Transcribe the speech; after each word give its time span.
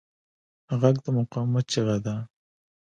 غږ 0.79 0.95
د 1.05 1.07
مقاومت 1.17 1.65
چیغه 1.71 1.97
ده 2.05 2.15